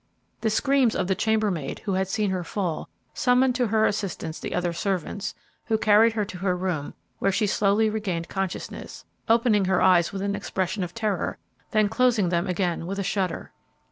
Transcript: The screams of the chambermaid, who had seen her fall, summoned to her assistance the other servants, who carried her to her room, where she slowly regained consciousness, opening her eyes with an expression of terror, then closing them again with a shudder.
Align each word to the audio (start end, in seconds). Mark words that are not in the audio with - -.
The 0.39 0.49
screams 0.49 0.95
of 0.95 1.05
the 1.05 1.13
chambermaid, 1.13 1.81
who 1.85 1.93
had 1.93 2.07
seen 2.07 2.31
her 2.31 2.43
fall, 2.43 2.89
summoned 3.13 3.53
to 3.53 3.67
her 3.67 3.85
assistance 3.85 4.39
the 4.39 4.55
other 4.55 4.73
servants, 4.73 5.35
who 5.65 5.77
carried 5.77 6.13
her 6.13 6.25
to 6.25 6.39
her 6.39 6.57
room, 6.57 6.95
where 7.19 7.31
she 7.31 7.45
slowly 7.45 7.87
regained 7.87 8.27
consciousness, 8.27 9.05
opening 9.29 9.65
her 9.65 9.79
eyes 9.79 10.11
with 10.11 10.23
an 10.23 10.33
expression 10.35 10.83
of 10.83 10.95
terror, 10.95 11.37
then 11.69 11.87
closing 11.87 12.29
them 12.29 12.47
again 12.47 12.87
with 12.87 12.97
a 12.97 13.03
shudder. 13.03 13.51